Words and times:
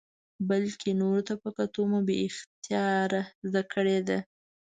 بلکې 0.49 0.89
نورو 1.01 1.21
ته 1.27 1.33
په 1.41 1.49
کتلو 1.57 1.83
مو 1.91 1.99
بې 2.07 2.15
اختیاره 2.27 3.21
زده 3.47 3.61
کړې 3.71 3.99
ده. 4.07 4.17